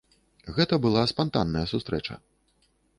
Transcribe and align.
Гэта 0.55 0.79
была 0.87 1.03
спантанная 1.13 1.65
сустрэча. 1.77 2.15